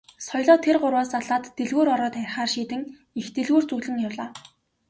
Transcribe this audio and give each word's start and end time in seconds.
Соёлоо 0.27 0.57
тэр 0.65 0.75
гурваас 0.83 1.09
салаад 1.13 1.43
дэлгүүр 1.57 1.87
ороод 1.95 2.15
харихаар 2.17 2.49
шийдэн 2.55 2.81
их 3.19 3.27
дэлгүүр 3.35 3.63
зүглэн 3.69 3.97
явлаа. 4.07 4.29